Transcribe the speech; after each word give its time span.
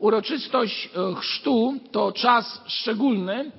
Uroczystość 0.00 0.88
e, 0.96 1.14
chrztu 1.14 1.74
to 1.92 2.12
czas 2.12 2.62
szczególny 2.66 3.50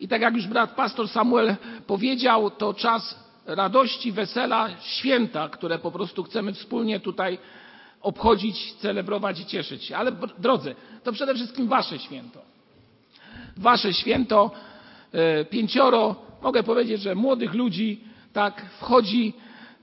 i 0.00 0.08
tak 0.08 0.22
jak 0.22 0.34
już 0.34 0.46
brat 0.46 0.74
pastor 0.74 1.08
Samuel 1.08 1.56
powiedział, 1.86 2.50
to 2.50 2.74
czas 2.74 3.24
radości, 3.46 4.12
wesela, 4.12 4.68
święta, 4.80 5.48
które 5.48 5.78
po 5.78 5.90
prostu 5.90 6.22
chcemy 6.22 6.52
wspólnie 6.52 7.00
tutaj 7.00 7.38
obchodzić, 8.00 8.74
celebrować 8.74 9.40
i 9.40 9.46
cieszyć 9.46 9.84
się. 9.84 9.96
Ale 9.96 10.12
drodzy, 10.38 10.74
to 11.02 11.12
przede 11.12 11.34
wszystkim 11.34 11.68
wasze 11.68 11.98
święto. 11.98 12.40
Wasze 13.56 13.94
święto, 13.94 14.50
e, 15.12 15.44
pięcioro, 15.44 16.16
mogę 16.42 16.62
powiedzieć, 16.62 17.02
że 17.02 17.14
młodych 17.14 17.54
ludzi 17.54 18.04
tak 18.32 18.66
wchodzi 18.78 19.32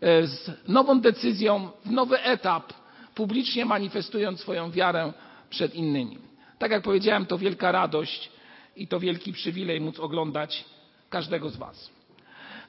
e, 0.02 0.28
z 0.28 0.52
nową 0.68 1.02
decyzją 1.02 1.70
w 1.86 1.92
nowy 1.92 2.22
etap, 2.22 2.74
publicznie 3.16 3.66
manifestując 3.66 4.40
swoją 4.40 4.72
wiarę 4.72 5.14
przed 5.52 5.76
innymi. 5.76 6.18
Tak 6.60 6.72
jak 6.72 6.84
powiedziałem, 6.84 7.26
to 7.26 7.38
wielka 7.38 7.72
radość 7.72 8.30
i 8.76 8.88
to 8.88 9.00
wielki 9.00 9.34
przywilej 9.34 9.82
móc 9.82 10.00
oglądać 10.00 10.66
każdego 11.10 11.50
z 11.50 11.56
Was. 11.56 11.90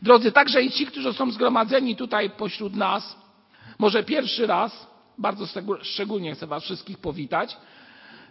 Drodzy, 0.02 0.32
także 0.32 0.62
i 0.62 0.70
ci, 0.70 0.86
którzy 0.86 1.12
są 1.12 1.30
zgromadzeni 1.30 1.96
tutaj 1.96 2.30
pośród 2.30 2.74
nas, 2.74 3.16
może 3.78 4.04
pierwszy 4.04 4.46
raz, 4.46 4.86
bardzo 5.18 5.46
szczególnie 5.82 6.34
chcę 6.34 6.46
Was 6.46 6.64
wszystkich 6.64 6.98
powitać. 6.98 7.56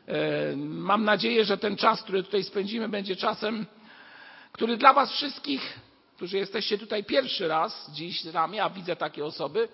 E, 0.07 0.55
mam 0.57 1.03
nadzieję, 1.03 1.45
że 1.45 1.57
ten 1.57 1.77
czas, 1.77 2.03
który 2.03 2.23
tutaj 2.23 2.43
spędzimy, 2.43 2.89
będzie 2.89 3.15
czasem, 3.15 3.65
który 4.51 4.77
dla 4.77 4.93
Was 4.93 5.11
wszystkich, 5.11 5.79
którzy 6.15 6.37
jesteście 6.37 6.77
tutaj 6.77 7.03
pierwszy 7.03 7.47
raz 7.47 7.91
dziś 7.93 8.21
z 8.21 8.33
nami, 8.33 8.59
a 8.59 8.69
widzę 8.69 8.95
takie 8.95 9.25
osoby, 9.25 9.67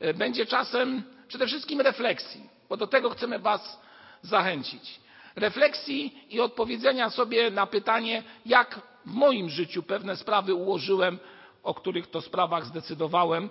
e, 0.00 0.14
będzie 0.14 0.46
czasem 0.46 1.02
przede 1.28 1.46
wszystkim 1.46 1.80
refleksji, 1.80 2.48
bo 2.68 2.76
do 2.76 2.86
tego 2.86 3.10
chcemy 3.10 3.38
Was 3.38 3.83
zachęcić. 4.24 5.00
Refleksji 5.36 6.18
i 6.30 6.40
odpowiedzenia 6.40 7.10
sobie 7.10 7.50
na 7.50 7.66
pytanie, 7.66 8.22
jak 8.46 8.80
w 9.06 9.12
moim 9.14 9.48
życiu 9.50 9.82
pewne 9.82 10.16
sprawy 10.16 10.54
ułożyłem, 10.54 11.18
o 11.62 11.74
których 11.74 12.10
to 12.10 12.20
sprawach 12.20 12.66
zdecydowałem 12.66 13.50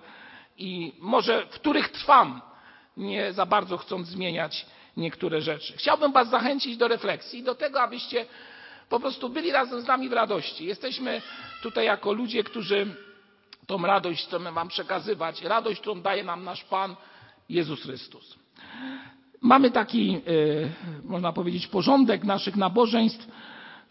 i 0.57 0.93
może 0.99 1.45
w 1.45 1.49
których 1.49 1.89
trwam, 1.89 2.41
nie 2.97 3.33
za 3.33 3.45
bardzo 3.45 3.77
chcąc 3.77 4.07
zmieniać 4.07 4.65
niektóre 4.97 5.41
rzeczy. 5.41 5.73
Chciałbym 5.77 6.11
Was 6.11 6.29
zachęcić 6.29 6.77
do 6.77 6.87
refleksji 6.87 7.43
do 7.43 7.55
tego, 7.55 7.81
abyście 7.81 8.25
po 8.89 8.99
prostu 8.99 9.29
byli 9.29 9.51
razem 9.51 9.81
z 9.81 9.87
nami 9.87 10.09
w 10.09 10.13
radości. 10.13 10.65
Jesteśmy 10.65 11.21
tutaj 11.61 11.85
jako 11.85 12.13
ludzie, 12.13 12.43
którzy 12.43 12.95
tą 13.67 13.81
radość 13.81 14.27
chcemy 14.27 14.51
Wam 14.51 14.67
przekazywać, 14.67 15.41
radość, 15.41 15.79
którą 15.79 16.01
daje 16.01 16.23
nam 16.23 16.43
nasz 16.43 16.63
Pan 16.63 16.95
Jezus 17.49 17.83
Chrystus. 17.83 18.35
Mamy 19.43 19.71
taki, 19.71 20.15
e, 20.15 20.19
można 21.03 21.33
powiedzieć, 21.33 21.67
porządek 21.67 22.23
naszych 22.23 22.55
nabożeństw, 22.55 23.27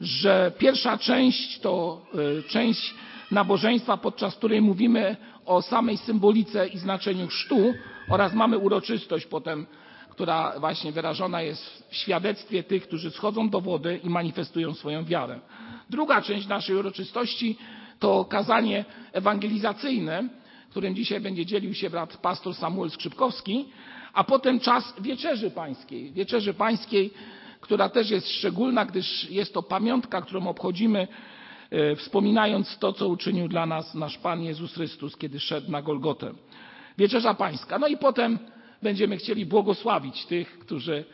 że 0.00 0.52
pierwsza 0.58 0.98
część 0.98 1.60
to 1.60 2.02
e, 2.38 2.42
część 2.42 2.94
nabożeństwa, 3.30 3.96
podczas 3.96 4.36
której 4.36 4.62
mówimy 4.62 5.16
o 5.46 5.62
samej 5.62 5.96
symbolice 5.96 6.68
i 6.68 6.78
znaczeniu 6.78 7.26
chrztu 7.26 7.74
oraz 8.08 8.34
mamy 8.34 8.58
uroczystość 8.58 9.26
potem, 9.26 9.66
która 10.10 10.60
właśnie 10.60 10.92
wyrażona 10.92 11.42
jest 11.42 11.88
w 11.90 11.96
świadectwie 11.96 12.62
tych, 12.62 12.82
którzy 12.82 13.10
schodzą 13.10 13.48
do 13.48 13.60
wody 13.60 14.00
i 14.04 14.10
manifestują 14.10 14.74
swoją 14.74 15.04
wiarę. 15.04 15.40
Druga 15.90 16.22
część 16.22 16.48
naszej 16.48 16.76
uroczystości 16.76 17.58
to 17.98 18.24
kazanie 18.24 18.84
ewangelizacyjne, 19.12 20.28
którym 20.70 20.94
dzisiaj 20.94 21.20
będzie 21.20 21.46
dzielił 21.46 21.74
się 21.74 21.90
brat 21.90 22.16
pastor 22.16 22.54
Samuel 22.54 22.90
Skrzypkowski, 22.90 23.64
a 24.12 24.24
potem 24.24 24.60
czas 24.60 24.94
wieczerzy 25.00 25.50
pańskiej. 25.50 26.12
Wieczerzy 26.12 26.54
pańskiej, 26.54 27.10
która 27.60 27.88
też 27.88 28.10
jest 28.10 28.28
szczególna, 28.30 28.84
gdyż 28.84 29.30
jest 29.30 29.54
to 29.54 29.62
pamiątka, 29.62 30.22
którą 30.22 30.46
obchodzimy, 30.46 31.08
e, 31.70 31.96
wspominając 31.96 32.78
to, 32.78 32.92
co 32.92 33.08
uczynił 33.08 33.48
dla 33.48 33.66
nas 33.66 33.94
nasz 33.94 34.18
Pan 34.18 34.42
Jezus 34.42 34.74
Chrystus, 34.74 35.16
kiedy 35.16 35.40
szedł 35.40 35.70
na 35.70 35.82
Golgotę. 35.82 36.32
Wieczerza 36.98 37.34
pańska. 37.34 37.78
No 37.78 37.86
i 37.86 37.96
potem 37.96 38.38
będziemy 38.82 39.16
chcieli 39.16 39.46
błogosławić 39.46 40.26
tych, 40.26 40.58
którzy 40.58 41.04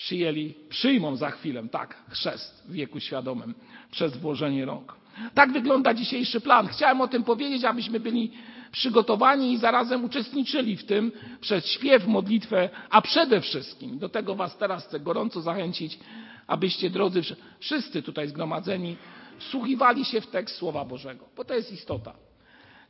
przyjęli, 0.00 0.54
przyjmą 0.68 1.16
za 1.16 1.30
chwilę, 1.30 1.68
tak, 1.68 1.96
chrzest 2.08 2.62
w 2.68 2.72
wieku 2.72 3.00
świadomym 3.00 3.54
przez 3.90 4.16
włożenie 4.16 4.64
rąk. 4.64 4.96
Tak 5.34 5.52
wygląda 5.52 5.94
dzisiejszy 5.94 6.40
plan. 6.40 6.68
Chciałem 6.68 7.00
o 7.00 7.08
tym 7.08 7.24
powiedzieć, 7.24 7.64
abyśmy 7.64 8.00
byli 8.00 8.30
przygotowani 8.72 9.52
i 9.52 9.58
zarazem 9.58 10.04
uczestniczyli 10.04 10.76
w 10.76 10.84
tym 10.84 11.12
przez 11.40 11.66
śpiew, 11.66 12.06
modlitwę, 12.06 12.68
a 12.90 13.02
przede 13.02 13.40
wszystkim 13.40 13.98
do 13.98 14.08
tego 14.08 14.34
Was 14.34 14.56
teraz 14.56 14.86
chcę 14.86 15.00
gorąco 15.00 15.40
zachęcić, 15.40 15.98
abyście, 16.46 16.90
drodzy 16.90 17.22
wszyscy 17.58 18.02
tutaj 18.02 18.28
zgromadzeni, 18.28 18.96
wsłuchiwali 19.38 20.04
się 20.04 20.20
w 20.20 20.26
tekst 20.26 20.56
Słowa 20.56 20.84
Bożego, 20.84 21.24
bo 21.36 21.44
to 21.44 21.54
jest 21.54 21.72
istota. 21.72 22.12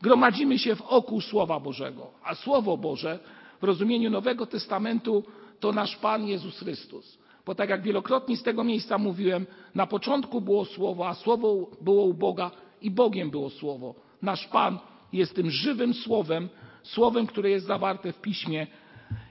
Gromadzimy 0.03 0.59
się 0.59 0.75
wokół 0.75 1.21
Słowa 1.21 1.61
Bożego, 1.61 2.11
a 2.25 2.35
Słowo 2.35 2.77
Boże 2.77 3.19
w 3.61 3.65
rozumieniu 3.65 4.11
Nowego 4.11 4.47
Testamentu 4.47 5.25
to 5.61 5.73
nasz 5.73 5.97
Pan 5.97 6.27
Jezus 6.27 6.59
Chrystus. 6.59 7.19
Bo 7.47 7.55
tak 7.55 7.71
jak 7.71 7.83
wielokrotnie 7.83 8.37
z 8.37 8.43
tego 8.43 8.65
miejsca 8.65 8.99
mówiłem, 8.99 9.47
na 9.75 9.87
początku 9.87 10.41
było 10.41 10.65
Słowo, 10.65 11.09
a 11.09 11.15
Słowo 11.15 11.71
było 11.81 12.05
u 12.05 12.15
Boga 12.15 12.51
i 12.83 12.91
Bogiem 12.91 13.31
było 13.31 13.51
Słowo. 13.51 13.95
Nasz 14.23 14.47
Pan 14.47 14.79
jest 15.13 15.35
tym 15.35 15.51
żywym 15.51 15.95
słowem, 15.95 16.49
słowem, 16.83 17.27
które 17.27 17.51
jest 17.51 17.67
zawarte 17.67 18.13
w 18.13 18.21
piśmie, 18.21 18.67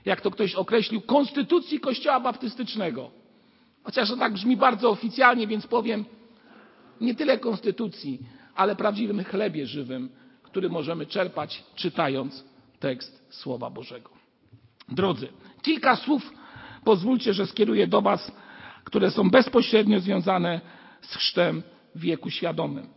jak 0.06 0.22
to 0.22 0.32
ktoś 0.32 0.56
określił, 0.56 1.02
konstytucji 1.02 1.80
Kościoła 1.80 2.20
Baptystycznego. 2.20 3.12
Chociaż 3.84 4.10
to 4.10 4.18
tak 4.18 4.34
brzmi 4.34 4.58
bardzo 4.58 4.90
oficjalnie, 4.90 5.48
więc 5.48 5.68
powiem 5.68 6.06
nie 7.02 7.16
tyle 7.16 7.38
konstytucji, 7.38 8.20
ale 8.56 8.76
prawdziwym 8.76 9.24
chlebie 9.24 9.68
żywym, 9.68 10.10
który 10.44 10.70
możemy 10.70 11.06
czerpać 11.06 11.64
czytając 11.76 12.44
tekst 12.80 13.26
Słowa 13.30 13.70
Bożego. 13.70 14.10
Drodzy, 14.90 15.28
kilka 15.62 15.96
słów 15.96 16.34
pozwólcie, 16.84 17.34
że 17.34 17.48
skieruję 17.48 17.88
do 17.88 18.02
Was, 18.02 18.32
które 18.84 19.12
są 19.12 19.30
bezpośrednio 19.30 20.00
związane 20.00 20.62
z 21.02 21.16
chrztem 21.16 21.64
w 21.96 22.02
wieku 22.02 22.30
świadomym. 22.30 22.88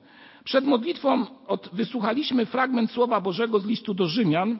Przed 0.44 0.64
modlitwą 0.64 1.26
od, 1.46 1.70
wysłuchaliśmy 1.72 2.46
fragment 2.46 2.90
Słowa 2.90 3.20
Bożego 3.20 3.58
z 3.58 3.66
listu 3.66 3.94
do 3.94 4.06
Rzymian, 4.06 4.58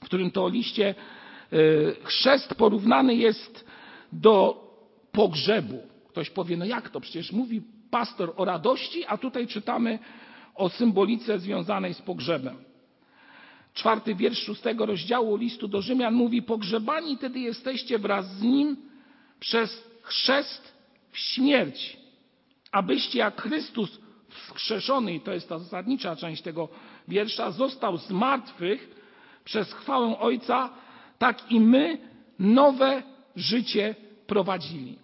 w 0.00 0.04
którym 0.04 0.30
to 0.30 0.48
liście 0.48 0.94
y, 1.52 1.96
chrzest 2.02 2.54
porównany 2.54 3.14
jest 3.14 3.68
do 4.12 4.64
pogrzebu. 5.12 5.82
Ktoś 6.08 6.30
powie, 6.30 6.56
no 6.56 6.64
jak 6.64 6.90
to? 6.90 7.00
Przecież 7.00 7.32
mówi 7.32 7.62
pastor 7.90 8.32
o 8.36 8.44
radości, 8.44 9.04
a 9.06 9.18
tutaj 9.18 9.46
czytamy 9.46 9.98
o 10.54 10.68
symbolice 10.68 11.38
związanej 11.38 11.94
z 11.94 12.02
pogrzebem. 12.02 12.56
Czwarty 13.78 14.14
wiersz 14.14 14.42
szóstego 14.42 14.86
rozdziału 14.86 15.36
listu 15.36 15.68
do 15.68 15.82
Rzymian 15.82 16.14
mówi: 16.14 16.42
Pogrzebani 16.42 17.16
wtedy 17.16 17.40
jesteście 17.40 17.98
wraz 17.98 18.36
z 18.36 18.42
nim 18.42 18.76
przez 19.40 19.84
chrzest 20.02 20.74
w 21.10 21.18
śmierć, 21.18 21.96
abyście 22.72 23.18
jak 23.18 23.42
Chrystus 23.42 23.98
wskrzeszony, 24.28 25.14
i 25.14 25.20
to 25.20 25.32
jest 25.32 25.48
ta 25.48 25.58
zasadnicza 25.58 26.16
część 26.16 26.42
tego 26.42 26.68
wiersza, 27.08 27.50
został 27.50 27.98
z 27.98 28.10
martwych 28.10 28.88
przez 29.44 29.72
chwałę 29.74 30.18
Ojca, 30.18 30.70
tak 31.18 31.52
i 31.52 31.60
my 31.60 31.98
nowe 32.38 33.02
życie 33.36 33.94
prowadzili. 34.26 34.98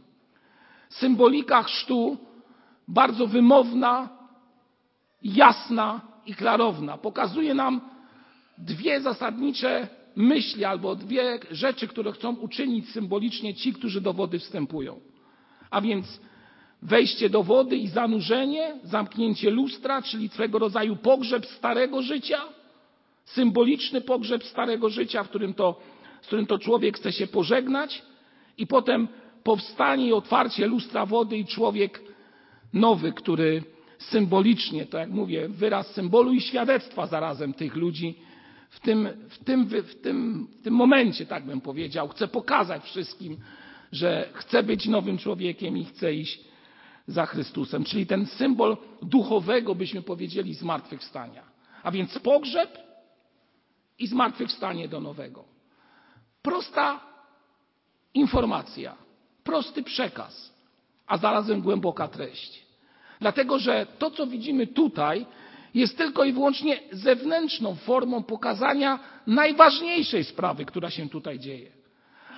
Symbolika 0.89 1.63
chrztu 1.63 2.17
bardzo 2.89 3.27
wymowna, 3.27 4.09
jasna 5.23 6.01
i 6.27 6.35
klarowna. 6.35 6.99
Pokazuje 6.99 7.55
nam 7.55 7.94
dwie 8.59 9.01
zasadnicze 9.01 9.89
myśli 10.17 10.65
albo 10.65 10.97
dwie 10.97 11.39
rzeczy, 11.51 11.89
które 11.89 12.13
chcą 12.13 12.37
uczynić 12.37 12.89
symbolicznie 12.89 13.55
ci, 13.55 13.73
którzy 13.73 14.01
do 14.01 14.13
wody 14.13 14.39
wstępują. 14.39 15.01
A 15.71 15.81
więc 15.81 16.21
wejście 16.83 17.31
do 17.31 17.43
wody 17.43 17.77
i 17.77 17.89
zanurzenie, 17.89 18.77
zamknięcie 18.83 19.51
lustra, 19.51 20.03
czyli 20.03 20.29
swego 20.29 20.59
rodzaju 20.59 20.97
pogrzeb 20.97 21.47
starego 21.47 22.03
życia, 22.03 22.41
symboliczny 23.25 24.01
pogrzeb 24.01 24.45
starego 24.45 24.91
życia, 24.91 25.25
w 25.25 25.29
którym 25.29 25.55
to, 25.55 25.81
z 26.23 26.27
którym 26.27 26.47
to 26.47 26.59
człowiek 26.59 26.97
chce 26.97 27.13
się 27.13 27.27
pożegnać, 27.27 28.03
i 28.59 28.67
potem 28.67 29.09
powstanie 29.43 30.07
i 30.07 30.13
otwarcie 30.13 30.67
lustra 30.67 31.07
wody 31.07 31.37
i 31.37 31.45
człowiek 31.45 32.03
nowy, 32.73 33.13
który 33.13 33.63
symbolicznie, 33.99 34.87
to 34.87 34.99
jak 34.99 35.11
mówię, 35.11 35.49
wyraz 35.49 35.87
symbolu 35.87 36.33
i 36.33 36.41
świadectwa 36.41 37.07
zarazem 37.07 37.55
tych 37.55 37.77
ludzi, 37.77 38.15
w 38.75 38.81
tym, 38.81 39.09
w 39.29 39.45
tym, 39.45 39.67
w 39.67 39.95
tym, 39.95 40.49
w 40.61 40.63
tym 40.63 40.75
momencie, 40.75 41.27
tak 41.27 41.45
bym 41.45 41.61
powiedział, 41.61 42.09
chce 42.09 42.29
pokazać 42.29 42.85
wszystkim, 42.85 43.37
że 43.93 44.29
chce 44.33 44.63
być 44.63 44.87
nowym 44.87 45.19
człowiekiem 45.19 45.77
i 45.77 45.85
chce 45.85 46.15
iść 46.15 46.41
za 47.07 47.27
Chrystusem, 47.27 47.85
czyli 47.85 48.07
ten 48.07 48.27
symbol 48.27 48.77
duchowego, 49.03 49.75
byśmy 49.75 50.03
powiedzieli, 50.03 50.55
zmartwychwstania. 50.55 51.43
A 51.83 51.91
więc 51.91 52.19
pogrzeb 52.19 52.79
i 53.99 54.07
zmartwychwstanie 54.07 54.89
do 54.89 55.01
nowego. 55.01 55.45
Prosta 56.43 57.01
informacja, 58.15 58.97
prosty 59.45 59.83
przekaz, 59.83 60.55
a 61.07 61.19
zarazem 61.19 61.61
głęboka 61.61 62.09
treść. 62.09 62.67
Dlatego, 63.21 63.59
że 63.59 63.87
to, 63.99 64.11
co 64.11 64.27
widzimy 64.27 64.67
tutaj, 64.67 65.27
jest 65.75 65.99
tylko 65.99 66.25
i 66.25 66.33
wyłącznie 66.33 66.81
zewnętrzną 66.93 67.75
formą 67.75 68.23
pokazania 68.23 68.99
najważniejszej 69.27 70.25
sprawy, 70.25 70.65
która 70.65 70.91
się 70.91 71.09
tutaj 71.09 71.39
dzieje. 71.39 71.71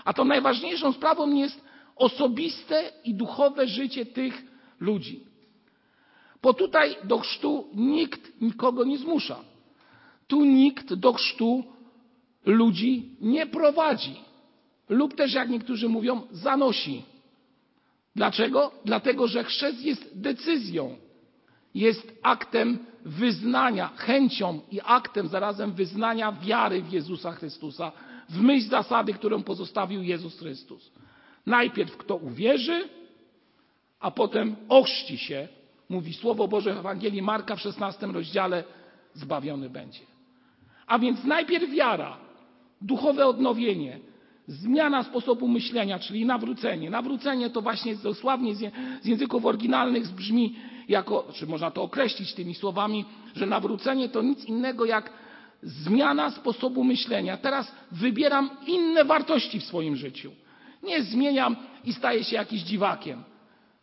A 0.05 0.12
tą 0.12 0.25
najważniejszą 0.25 0.93
sprawą 0.93 1.35
jest 1.35 1.65
osobiste 1.97 2.93
i 3.05 3.15
duchowe 3.15 3.69
życie 3.69 4.06
tych 4.06 4.43
ludzi. 4.81 5.21
Bo 6.43 6.55
tutaj 6.55 6.97
do 7.05 7.19
chrztu 7.19 7.69
nikt 7.75 8.41
nikogo 8.41 8.85
nie 8.85 8.99
zmusza. 8.99 9.37
Tu 10.27 10.44
nikt 10.44 10.94
do 10.94 11.12
chrztu 11.12 11.65
ludzi 12.44 13.11
nie 13.21 13.47
prowadzi. 13.47 14.17
Lub 14.88 15.15
też, 15.15 15.35
jak 15.35 15.49
niektórzy 15.49 15.88
mówią, 15.88 16.23
zanosi. 16.31 17.03
Dlaczego? 18.17 18.73
Dlatego, 18.85 19.29
że 19.29 19.44
chrzest 19.44 19.85
jest 19.85 20.21
decyzją, 20.21 20.97
jest 21.76 22.19
aktem 22.23 22.78
wyznania, 23.05 23.90
chęcią 23.96 24.61
i 24.73 24.81
aktem 24.84 25.28
zarazem 25.28 25.73
wyznania 25.73 26.32
wiary 26.32 26.82
w 26.82 26.93
Jezusa 26.93 27.32
Chrystusa, 27.32 27.93
w 28.28 28.40
myśl 28.40 28.69
zasady, 28.69 29.12
którą 29.12 29.43
pozostawił 29.43 30.02
Jezus 30.02 30.38
Chrystus. 30.38 30.93
Najpierw 31.46 31.96
kto 31.96 32.17
uwierzy, 32.17 32.88
a 34.00 34.11
potem 34.11 34.56
ochrzci 34.69 35.19
się, 35.19 35.49
mówi 35.88 36.14
Słowo 36.14 36.49
Boże 36.49 36.75
w 36.75 36.78
Ewangelii 36.78 37.23
Marka 37.23 37.56
w 37.56 37.61
16 37.61 38.06
rozdziale, 38.06 38.64
zbawiony 39.14 39.70
będzie. 39.70 40.00
A 40.87 40.99
więc 40.99 41.25
najpierw 41.25 41.70
wiara, 41.70 42.17
duchowe 42.81 43.26
odnowienie, 43.26 43.99
zmiana 44.46 45.02
sposobu 45.02 45.49
myślenia, 45.49 45.99
czyli 45.99 46.26
nawrócenie. 46.26 46.90
Nawrócenie 46.90 47.50
to 47.50 47.62
właśnie 47.62 47.96
dosłownie 47.96 48.55
z 48.55 49.06
języków 49.06 49.46
oryginalnych 49.46 50.08
brzmi 50.08 50.56
jako, 50.88 51.29
czy 51.35 51.47
można 51.47 51.71
to 51.71 51.83
określić 51.83 52.35
tymi 52.35 52.55
słowami, 52.55 53.05
że 53.37 53.47
nawrócenie 53.47 54.09
to 54.09 54.23
nic 54.23 54.44
innego 54.44 54.85
jak 54.85 55.11
zmiana 55.62 56.31
sposobu 56.31 56.85
myślenia. 56.85 57.37
Teraz 57.37 57.73
wybieram 57.93 58.50
inne 58.67 59.05
wartości 59.05 59.61
w 59.61 59.65
swoim 59.65 59.97
życiu. 59.97 60.33
Nie 60.83 61.03
zmieniam 61.03 61.56
i 61.85 61.93
staję 61.93 62.25
się 62.25 62.37
jakiś 62.37 62.62
dziwakiem. 62.62 63.25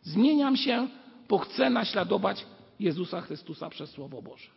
Zmieniam 0.02 0.56
się, 0.56 0.88
bo 1.28 1.38
chcę 1.38 1.70
naśladować 1.70 2.46
Jezusa 2.80 3.20
Chrystusa 3.20 3.70
przez 3.70 3.90
Słowo 3.90 4.22
Boże. 4.22 4.48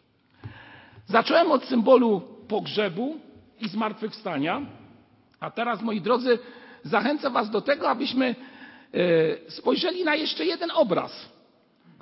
Zacząłem 1.05 1.51
od 1.51 1.63
symbolu 1.63 2.21
pogrzebu 2.47 3.19
i 3.59 3.67
zmartwychwstania, 3.67 4.61
a 5.39 5.51
teraz, 5.51 5.81
moi 5.81 6.01
drodzy, 6.01 6.39
zachęcę 6.83 7.29
Was 7.29 7.49
do 7.49 7.61
tego, 7.61 7.89
abyśmy 7.89 8.35
e, 8.93 9.51
spojrzeli 9.51 10.03
na 10.03 10.15
jeszcze 10.15 10.45
jeden 10.45 10.71
obraz, 10.71 11.29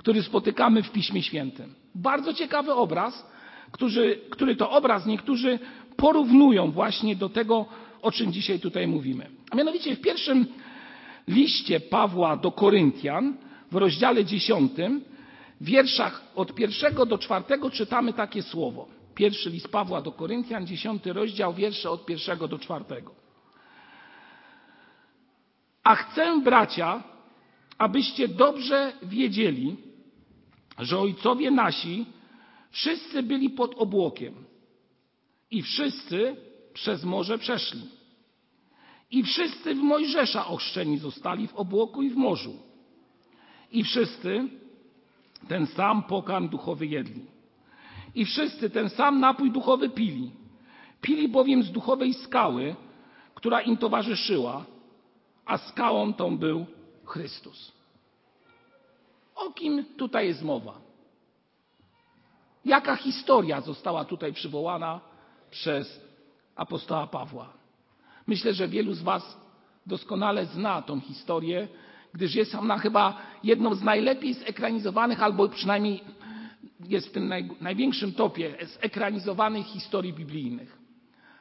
który 0.06 0.22
spotykamy 0.22 0.82
w 0.82 0.90
Piśmie 0.90 1.22
Świętym. 1.22 1.74
Bardzo 1.94 2.34
ciekawy 2.34 2.74
obraz, 2.74 3.26
który, 3.72 4.20
który 4.30 4.56
to 4.56 4.70
obraz 4.70 5.06
niektórzy 5.06 5.58
porównują 5.96 6.70
właśnie 6.70 7.16
do 7.16 7.28
tego, 7.28 7.66
o 8.02 8.12
czym 8.12 8.32
dzisiaj 8.32 8.60
tutaj 8.60 8.86
mówimy. 8.86 9.30
A 9.50 9.56
mianowicie 9.56 9.96
w 9.96 10.00
pierwszym 10.00 10.46
liście 11.28 11.80
Pawła 11.80 12.36
do 12.36 12.52
Koryntian, 12.52 13.36
w 13.70 13.76
rozdziale 13.76 14.24
dziesiątym, 14.24 15.04
w 15.60 15.64
wierszach 15.64 16.22
od 16.34 16.54
pierwszego 16.54 17.06
do 17.06 17.18
czwartego 17.18 17.70
czytamy 17.70 18.12
takie 18.12 18.42
słowo. 18.42 18.88
Pierwszy 19.14 19.50
list 19.50 19.68
Pawła 19.68 20.02
do 20.02 20.12
Koryntian, 20.12 20.66
dziesiąty 20.66 21.12
rozdział, 21.12 21.54
wiersze 21.54 21.90
od 21.90 22.06
pierwszego 22.06 22.48
do 22.48 22.58
czwartego. 22.58 23.14
A 25.84 25.94
chcę, 25.94 26.40
bracia, 26.44 27.02
abyście 27.78 28.28
dobrze 28.28 28.92
wiedzieli, 29.02 29.86
że 30.78 30.98
ojcowie 30.98 31.50
nasi 31.50 32.06
wszyscy 32.70 33.22
byli 33.22 33.50
pod 33.50 33.74
obłokiem 33.74 34.34
i 35.50 35.62
wszyscy 35.62 36.36
przez 36.72 37.04
morze 37.04 37.38
przeszli. 37.38 37.82
I 39.10 39.22
wszyscy 39.22 39.74
w 39.74 39.78
Mojżesza 39.78 40.46
ochrzczeni 40.46 40.98
zostali 40.98 41.48
w 41.48 41.54
obłoku 41.54 42.02
i 42.02 42.10
w 42.10 42.16
morzu. 42.16 42.56
I 43.72 43.84
wszyscy 43.84 44.48
ten 45.48 45.66
sam 45.66 46.02
pokarm 46.02 46.48
duchowy 46.48 46.86
jedli. 46.86 47.20
I 48.14 48.24
wszyscy 48.24 48.70
ten 48.70 48.90
sam 48.90 49.20
napój 49.20 49.50
duchowy 49.50 49.88
pili. 49.88 50.30
Pili 51.00 51.28
bowiem 51.28 51.62
z 51.62 51.72
duchowej 51.72 52.14
skały, 52.14 52.74
która 53.34 53.60
im 53.60 53.76
towarzyszyła, 53.76 54.64
a 55.44 55.58
skałą 55.58 56.12
tą 56.12 56.38
był 56.38 56.66
Chrystus. 57.04 57.75
O 59.36 59.50
kim 59.50 59.84
tutaj 59.96 60.26
jest 60.26 60.42
mowa? 60.42 60.80
Jaka 62.64 62.96
historia 62.96 63.60
została 63.60 64.04
tutaj 64.04 64.32
przywołana 64.32 65.00
przez 65.50 66.00
apostoła 66.56 67.06
Pawła? 67.06 67.52
Myślę, 68.26 68.54
że 68.54 68.68
wielu 68.68 68.94
z 68.94 69.02
Was 69.02 69.40
doskonale 69.86 70.46
zna 70.46 70.82
tą 70.82 71.00
historię, 71.00 71.68
gdyż 72.14 72.34
jest 72.34 72.54
ona 72.54 72.78
chyba 72.78 73.16
jedną 73.44 73.74
z 73.74 73.82
najlepiej 73.82 74.34
zekranizowanych, 74.34 75.22
albo 75.22 75.48
przynajmniej 75.48 76.04
jest 76.80 77.08
w 77.08 77.12
tym 77.12 77.28
naj, 77.28 77.50
największym 77.60 78.12
topie 78.12 78.56
zekranizowanych 78.82 79.66
historii 79.66 80.12
biblijnych. 80.12 80.78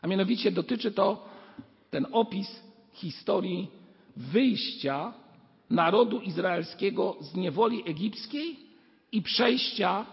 A 0.01 0.07
mianowicie 0.07 0.51
dotyczy 0.51 0.91
to 0.91 1.29
ten 1.89 2.05
opis 2.11 2.63
historii 2.93 3.71
wyjścia 4.17 5.13
narodu 5.69 6.21
izraelskiego 6.21 7.15
z 7.21 7.35
niewoli 7.35 7.89
egipskiej 7.89 8.59
i 9.11 9.21
przejścia 9.21 10.05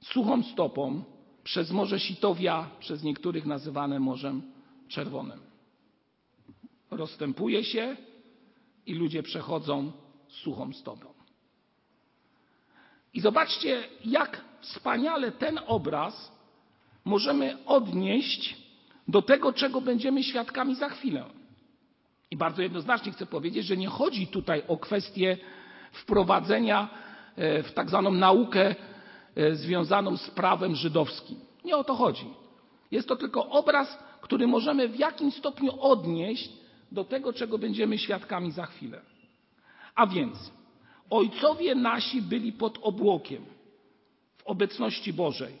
suchą 0.00 0.42
stopą 0.42 1.02
przez 1.44 1.70
Morze 1.70 2.00
Sitowia, 2.00 2.70
przez 2.80 3.02
niektórych 3.02 3.46
nazywane 3.46 4.00
Morzem 4.00 4.42
Czerwonym. 4.88 5.40
Rozstępuje 6.90 7.64
się 7.64 7.96
i 8.86 8.94
ludzie 8.94 9.22
przechodzą 9.22 9.92
suchą 10.28 10.72
stopą. 10.72 11.06
I 13.14 13.20
zobaczcie, 13.20 13.84
jak 14.04 14.44
wspaniale 14.60 15.32
ten 15.32 15.60
obraz 15.66 16.32
możemy 17.04 17.64
odnieść 17.66 18.56
do 19.08 19.22
tego, 19.22 19.52
czego 19.52 19.80
będziemy 19.80 20.22
świadkami 20.22 20.74
za 20.74 20.88
chwilę. 20.88 21.24
I 22.32 22.36
bardzo 22.36 22.62
jednoznacznie 22.62 23.12
chcę 23.12 23.26
powiedzieć, 23.26 23.66
że 23.66 23.76
nie 23.76 23.88
chodzi 23.88 24.26
tutaj 24.26 24.62
o 24.68 24.76
kwestię 24.76 25.36
wprowadzenia 25.92 26.88
e, 27.36 27.62
w 27.62 27.72
tak 27.72 27.88
zwaną 27.88 28.10
naukę 28.10 28.74
e, 29.36 29.54
związaną 29.54 30.16
z 30.16 30.30
prawem 30.30 30.76
żydowskim. 30.76 31.40
Nie 31.64 31.76
o 31.76 31.84
to 31.84 31.94
chodzi. 31.94 32.26
Jest 32.90 33.08
to 33.08 33.16
tylko 33.16 33.48
obraz, 33.48 33.98
który 34.20 34.46
możemy 34.46 34.88
w 34.88 34.98
jakimś 34.98 35.34
stopniu 35.34 35.80
odnieść 35.80 36.52
do 36.92 37.04
tego, 37.04 37.32
czego 37.32 37.58
będziemy 37.58 37.98
świadkami 37.98 38.52
za 38.52 38.66
chwilę. 38.66 39.00
A 39.94 40.06
więc 40.06 40.52
ojcowie 41.10 41.74
nasi 41.74 42.22
byli 42.22 42.52
pod 42.52 42.78
obłokiem 42.82 43.44
w 44.36 44.46
obecności 44.46 45.12
Bożej. 45.12 45.52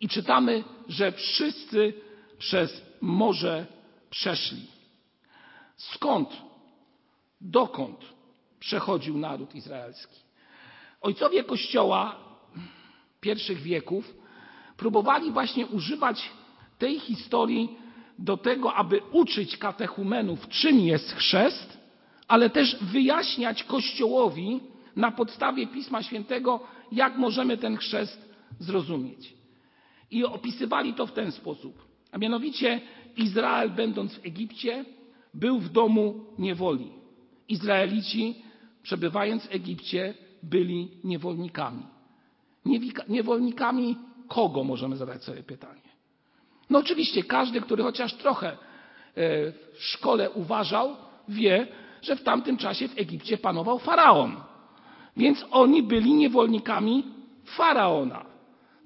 I 0.00 0.08
czytamy, 0.08 0.64
że 0.88 1.12
wszyscy 1.12 1.92
przez 2.38 2.82
morze 3.00 3.66
przeszli. 4.10 4.79
Skąd, 5.80 6.28
dokąd 7.40 7.98
przechodził 8.58 9.18
naród 9.18 9.54
izraelski? 9.54 10.20
Ojcowie 11.00 11.44
Kościoła 11.44 12.16
pierwszych 13.20 13.62
wieków 13.62 14.14
próbowali 14.76 15.32
właśnie 15.32 15.66
używać 15.66 16.30
tej 16.78 17.00
historii 17.00 17.76
do 18.18 18.36
tego, 18.36 18.74
aby 18.74 19.00
uczyć 19.12 19.56
katechumenów, 19.56 20.48
czym 20.48 20.80
jest 20.80 21.12
chrzest, 21.12 21.78
ale 22.28 22.50
też 22.50 22.76
wyjaśniać 22.80 23.64
Kościołowi 23.64 24.60
na 24.96 25.10
podstawie 25.10 25.66
Pisma 25.66 26.02
Świętego, 26.02 26.60
jak 26.92 27.16
możemy 27.16 27.58
ten 27.58 27.76
chrzest 27.76 28.34
zrozumieć. 28.58 29.34
I 30.10 30.24
opisywali 30.24 30.94
to 30.94 31.06
w 31.06 31.12
ten 31.12 31.32
sposób. 31.32 31.84
A 32.12 32.18
mianowicie 32.18 32.80
Izrael, 33.16 33.70
będąc 33.70 34.14
w 34.14 34.26
Egipcie, 34.26 34.84
był 35.34 35.58
w 35.58 35.68
domu 35.68 36.24
niewoli. 36.38 36.90
Izraelici, 37.48 38.42
przebywając 38.82 39.46
w 39.46 39.54
Egipcie, 39.54 40.14
byli 40.42 40.90
niewolnikami. 41.04 41.82
Niewolnikami 43.08 43.96
kogo, 44.28 44.64
możemy 44.64 44.96
zadać 44.96 45.24
sobie 45.24 45.42
pytanie. 45.42 45.80
No 46.70 46.78
oczywiście 46.78 47.22
każdy, 47.22 47.60
który 47.60 47.82
chociaż 47.82 48.14
trochę 48.14 48.48
e, 48.48 48.56
w 49.72 49.84
szkole 49.84 50.30
uważał, 50.30 50.96
wie, 51.28 51.66
że 52.02 52.16
w 52.16 52.22
tamtym 52.22 52.56
czasie 52.56 52.88
w 52.88 52.98
Egipcie 52.98 53.38
panował 53.38 53.78
faraon. 53.78 54.36
Więc 55.16 55.46
oni 55.50 55.82
byli 55.82 56.14
niewolnikami 56.14 57.04
faraona. 57.44 58.24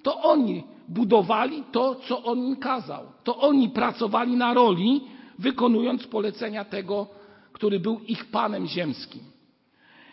To 0.03 0.23
oni 0.23 0.65
budowali 0.89 1.65
to, 1.73 1.95
co 1.95 2.23
on 2.23 2.39
im 2.39 2.57
kazał. 2.57 3.07
To 3.25 3.39
oni 3.39 3.69
pracowali 3.69 4.37
na 4.37 4.55
roli, 4.55 5.01
wykonując 5.39 6.07
polecenia 6.07 6.65
tego, 6.65 7.07
który 7.53 7.81
był 7.81 8.01
ich 8.01 8.25
Panem 8.25 8.67
ziemskim. 8.67 9.23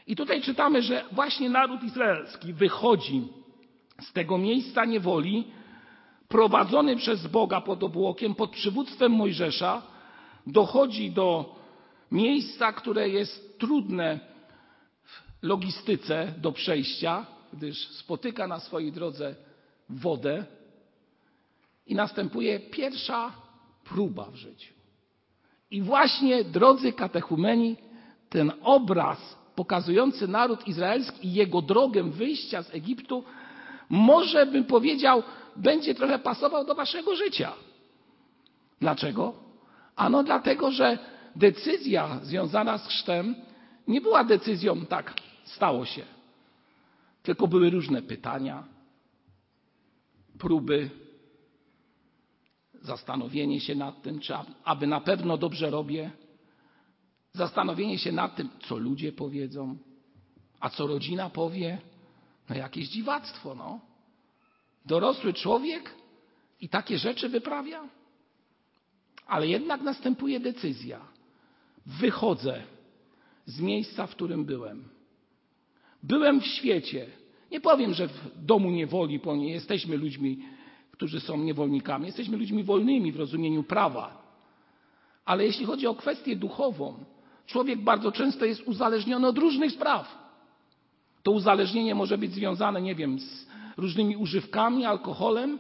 I 0.08 0.16
tutaj 0.16 0.42
czytamy, 0.42 0.82
że 0.82 1.06
właśnie 1.12 1.50
naród 1.50 1.84
izraelski 1.84 2.54
wychodzi 2.54 3.28
z 4.02 4.14
tego 4.14 4.38
miejsca 4.38 4.86
niewoli, 4.86 5.48
prowadzony 6.28 6.96
przez 6.96 7.28
Boga 7.28 7.62
pod 7.62 7.84
obłokiem, 7.84 8.36
pod 8.36 8.52
przywództwem 8.52 9.12
Mojżesza, 9.12 9.82
dochodzi 10.48 11.12
do 11.12 11.56
miejsca, 12.12 12.74
które 12.74 13.10
jest 13.10 13.60
trudne 13.60 14.20
w 15.04 15.46
logistyce 15.46 16.34
do 16.38 16.52
przejścia, 16.52 17.26
gdyż 17.54 17.88
spotyka 17.88 18.48
na 18.48 18.60
swojej 18.60 18.92
drodze 18.92 19.36
wodę 19.90 20.46
i 21.88 21.96
następuje 21.96 22.60
pierwsza 22.60 23.32
próba 23.84 24.32
w 24.32 24.36
życiu. 24.36 24.81
I 25.72 25.82
właśnie, 25.82 26.44
drodzy 26.44 26.94
katechumeni, 26.94 27.78
ten 28.30 28.52
obraz 28.62 29.38
pokazujący 29.56 30.28
naród 30.28 30.68
izraelski 30.68 31.28
i 31.28 31.34
jego 31.34 31.62
drogę 31.62 32.04
wyjścia 32.04 32.64
z 32.64 32.76
Egiptu, 32.76 33.24
może 33.90 34.46
bym 34.46 34.64
powiedział, 34.64 35.24
będzie 35.56 35.96
trochę 35.96 36.20
pasował 36.20 36.66
do 36.66 36.76
waszego 36.76 37.16
życia. 37.16 37.54
Dlaczego? 38.80 39.34
Ano 39.96 40.24
dlatego, 40.24 40.72
że 40.72 40.98
decyzja 41.36 42.20
związana 42.24 42.78
z 42.78 42.88
chrztem 42.88 43.36
nie 43.88 44.02
była 44.02 44.24
decyzją 44.24 44.86
tak, 44.86 45.14
stało 45.44 45.86
się. 45.86 46.02
Tylko 47.24 47.48
były 47.48 47.70
różne 47.70 48.02
pytania, 48.02 48.64
próby, 50.40 50.90
zastanowienie 52.82 53.60
się 53.60 53.76
nad 53.76 54.02
tym, 54.02 54.20
czy 54.20 54.34
aby 54.64 54.88
na 54.88 55.02
pewno 55.02 55.38
dobrze 55.38 55.70
robię, 55.70 56.12
zastanowienie 57.34 58.00
się 58.00 58.12
nad 58.12 58.36
tym, 58.36 58.50
co 58.68 58.78
ludzie 58.78 59.12
powiedzą, 59.12 59.78
a 60.60 60.70
co 60.70 60.88
rodzina 60.88 61.30
powie. 61.30 61.78
No 62.50 62.56
jakieś 62.56 62.90
dziwactwo, 62.90 63.56
no. 63.56 63.80
Dorosły 64.86 65.34
człowiek 65.34 65.96
i 66.62 66.70
takie 66.70 66.98
rzeczy 66.98 67.30
wyprawia? 67.30 67.90
Ale 69.28 69.48
jednak 69.48 69.82
następuje 69.82 70.40
decyzja. 70.40 71.02
Wychodzę 71.86 72.64
z 73.46 73.60
miejsca, 73.60 74.08
w 74.08 74.12
którym 74.12 74.46
byłem. 74.46 74.90
Byłem 76.04 76.42
w 76.42 76.46
świecie. 76.46 77.08
Nie 77.52 77.62
powiem, 77.62 77.94
że 77.94 78.08
w 78.08 78.46
domu 78.46 78.72
niewoli, 78.72 79.20
bo 79.20 79.36
nie 79.36 79.52
jesteśmy 79.52 79.98
ludźmi, 79.98 80.40
którzy 81.02 81.20
są 81.20 81.38
niewolnikami. 81.38 82.06
Jesteśmy 82.06 82.38
ludźmi 82.38 82.64
wolnymi 82.64 83.12
w 83.12 83.16
rozumieniu 83.16 83.64
prawa. 83.64 84.22
Ale 85.26 85.46
jeśli 85.46 85.66
chodzi 85.66 85.88
o 85.88 85.96
kwestię 85.96 86.36
duchową, 86.36 87.06
człowiek 87.46 87.80
bardzo 87.80 88.12
często 88.12 88.46
jest 88.46 88.62
uzależniony 88.62 89.28
od 89.28 89.38
różnych 89.38 89.72
spraw. 89.72 90.18
To 91.24 91.32
uzależnienie 91.32 91.96
może 91.96 92.18
być 92.18 92.34
związane, 92.34 92.82
nie 92.82 92.96
wiem, 92.96 93.20
z 93.20 93.48
różnymi 93.78 94.18
używkami, 94.18 94.86
alkoholem, 94.86 95.60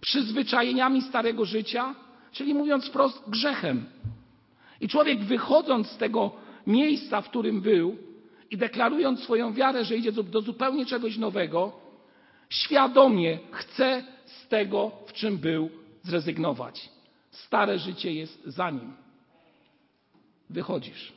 przyzwyczajeniami 0.00 1.02
starego 1.02 1.44
życia, 1.44 1.94
czyli 2.32 2.54
mówiąc 2.54 2.86
wprost, 2.86 3.30
grzechem. 3.30 3.84
I 4.80 4.88
człowiek 4.88 5.24
wychodząc 5.24 5.90
z 5.90 5.96
tego 5.96 6.30
miejsca, 6.66 7.20
w 7.20 7.28
którym 7.28 7.60
był 7.60 7.96
i 8.50 8.56
deklarując 8.56 9.20
swoją 9.20 9.52
wiarę, 9.52 9.84
że 9.84 9.96
idzie 9.96 10.12
do 10.12 10.40
zupełnie 10.40 10.86
czegoś 10.86 11.18
nowego, 11.18 11.72
świadomie 12.50 13.38
chce 13.50 14.12
z 14.32 14.48
tego, 14.48 14.90
w 15.06 15.12
czym 15.12 15.38
był, 15.38 15.70
zrezygnować. 16.02 16.88
Stare 17.30 17.78
życie 17.78 18.12
jest 18.12 18.44
za 18.44 18.70
nim. 18.70 18.92
Wychodzisz. 20.50 21.12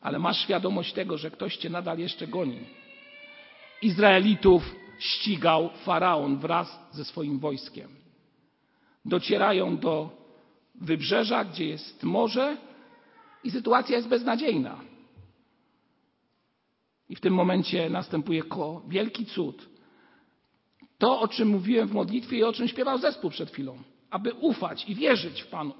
Ale 0.00 0.18
masz 0.18 0.38
świadomość 0.42 0.92
tego, 0.92 1.18
że 1.18 1.30
ktoś 1.30 1.56
cię 1.56 1.70
nadal 1.70 1.98
jeszcze 1.98 2.26
goni. 2.26 2.60
Izraelitów 3.82 4.74
ścigał 4.98 5.70
faraon 5.84 6.38
wraz 6.38 6.80
ze 6.92 7.04
swoim 7.04 7.38
wojskiem. 7.38 7.88
Docierają 9.04 9.76
do 9.78 10.10
wybrzeża, 10.74 11.44
gdzie 11.44 11.66
jest 11.66 12.02
morze 12.02 12.56
i 13.44 13.50
sytuacja 13.50 13.96
jest 13.96 14.08
beznadziejna. 14.08 14.80
I 17.08 17.16
w 17.16 17.20
tym 17.20 17.34
momencie 17.34 17.90
następuje 17.90 18.42
wielki 18.88 19.26
cud. 19.26 19.69
To, 21.00 21.20
o 21.20 21.28
czym 21.28 21.48
mówiłem 21.48 21.88
w 21.88 21.92
modlitwie 21.92 22.38
i 22.38 22.44
o 22.44 22.52
czym 22.52 22.68
śpiewał 22.68 22.98
zespół 22.98 23.30
przed 23.30 23.50
chwilą, 23.50 23.78
aby 24.10 24.34
ufać 24.34 24.88
i 24.88 24.94
wierzyć 24.94 25.42
w 25.42 25.46
Panu. 25.46 25.74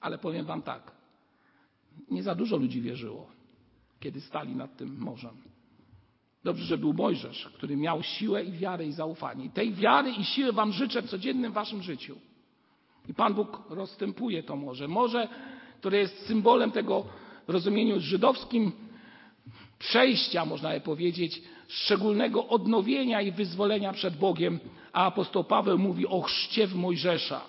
Ale 0.00 0.18
powiem 0.18 0.46
Wam 0.46 0.62
tak, 0.62 0.92
nie 2.10 2.22
za 2.22 2.34
dużo 2.34 2.56
ludzi 2.56 2.80
wierzyło, 2.80 3.30
kiedy 4.00 4.20
stali 4.20 4.56
nad 4.56 4.76
tym 4.76 4.98
morzem. 4.98 5.36
Dobrze, 6.44 6.64
że 6.64 6.78
był 6.78 6.92
Mojżesz, 6.92 7.50
który 7.54 7.76
miał 7.76 8.02
siłę 8.02 8.44
i 8.44 8.52
wiarę 8.52 8.86
i 8.86 8.92
zaufanie. 8.92 9.44
I 9.44 9.50
tej 9.50 9.72
wiary 9.74 10.10
i 10.10 10.24
siły 10.24 10.52
Wam 10.52 10.72
życzę 10.72 11.02
w 11.02 11.10
codziennym 11.10 11.52
Waszym 11.52 11.82
życiu. 11.82 12.18
I 13.08 13.14
Pan 13.14 13.34
Bóg 13.34 13.62
rozstępuje 13.68 14.42
to 14.42 14.56
morze. 14.56 14.88
Morze, 14.88 15.28
które 15.80 15.98
jest 15.98 16.26
symbolem 16.26 16.70
tego 16.72 17.06
w 17.46 17.50
rozumieniu 17.50 18.00
żydowskim 18.00 18.72
przejścia, 19.78 20.44
można 20.44 20.70
by 20.70 20.80
powiedzieć, 20.80 21.42
szczególnego 21.68 22.48
odnowienia 22.48 23.22
i 23.22 23.32
wyzwolenia 23.32 23.92
przed 23.92 24.16
Bogiem, 24.16 24.60
a 24.92 25.06
apostoł 25.06 25.44
Paweł 25.44 25.78
mówi 25.78 26.06
o 26.06 26.22
chrzcie 26.22 26.66
w 26.66 26.74
Mojżesza. 26.74 27.40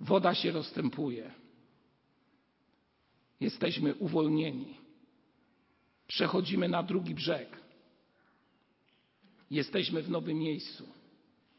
Woda 0.00 0.34
się 0.34 0.52
rozstępuje. 0.52 1.30
Jesteśmy 3.40 3.94
uwolnieni. 3.94 4.74
Przechodzimy 6.06 6.68
na 6.68 6.82
drugi 6.82 7.14
brzeg. 7.14 7.48
Jesteśmy 9.50 10.02
w 10.02 10.10
nowym 10.10 10.38
miejscu. 10.38 10.88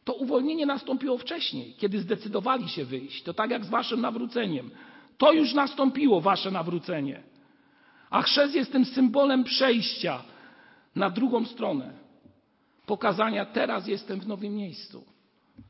To 0.03 0.13
uwolnienie 0.13 0.65
nastąpiło 0.65 1.17
wcześniej, 1.17 1.73
kiedy 1.73 1.99
zdecydowali 1.99 2.69
się 2.69 2.85
wyjść. 2.85 3.23
To 3.23 3.33
tak 3.33 3.51
jak 3.51 3.65
z 3.65 3.69
waszym 3.69 4.01
nawróceniem. 4.01 4.71
To 5.17 5.33
już 5.33 5.53
nastąpiło, 5.53 6.21
wasze 6.21 6.51
nawrócenie. 6.51 7.23
A 8.09 8.21
chrzest 8.21 8.55
jest 8.55 8.71
tym 8.71 8.85
symbolem 8.85 9.43
przejścia 9.43 10.23
na 10.97 11.09
drugą 11.09 11.45
stronę. 11.45 11.93
Pokazania, 12.85 13.45
teraz 13.45 13.87
jestem 13.87 14.19
w 14.19 14.27
nowym 14.27 14.55
miejscu. 14.55 15.05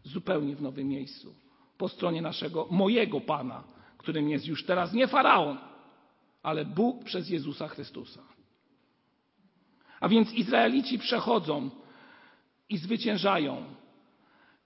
Zupełnie 0.04 0.56
w 0.56 0.62
nowym 0.62 0.88
miejscu. 0.88 1.36
Po 1.78 1.90
stronie 1.90 2.22
naszego, 2.22 2.68
mojego 2.72 3.22
Pana, 3.22 3.64
którym 3.98 4.30
jest 4.30 4.46
już 4.46 4.66
teraz 4.66 4.94
nie 4.94 5.08
faraon, 5.08 5.58
ale 6.44 6.66
Bóg 6.66 7.04
przez 7.04 7.30
Jezusa 7.30 7.68
Chrystusa. 7.68 8.22
A 10.00 10.10
więc 10.10 10.34
Izraelici 10.34 11.00
przechodzą 11.00 11.70
i 12.70 12.78
zwyciężają. 12.78 13.64